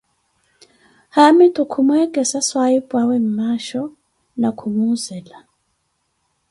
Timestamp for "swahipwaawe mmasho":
2.47-3.81